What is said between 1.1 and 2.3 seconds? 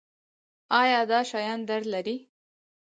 شیان درد لري؟